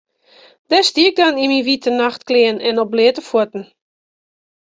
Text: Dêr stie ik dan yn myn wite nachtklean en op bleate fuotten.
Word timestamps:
Dêr 0.69 0.85
stie 0.89 1.07
ik 1.09 1.15
dan 1.19 1.39
yn 1.43 1.51
myn 1.51 1.67
wite 1.67 1.89
nachtklean 1.93 2.57
en 2.67 2.81
op 2.83 2.89
bleate 2.93 3.21
fuotten. 3.29 3.63